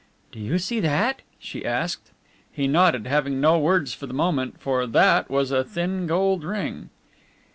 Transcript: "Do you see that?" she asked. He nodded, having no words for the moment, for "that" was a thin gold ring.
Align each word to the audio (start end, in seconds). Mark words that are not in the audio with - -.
"Do 0.31 0.39
you 0.39 0.57
see 0.57 0.79
that?" 0.79 1.21
she 1.37 1.63
asked. 1.63 2.09
He 2.51 2.67
nodded, 2.67 3.05
having 3.05 3.39
no 3.39 3.59
words 3.59 3.93
for 3.93 4.07
the 4.07 4.15
moment, 4.15 4.59
for 4.59 4.87
"that" 4.87 5.29
was 5.29 5.51
a 5.51 5.63
thin 5.63 6.07
gold 6.07 6.43
ring. 6.43 6.89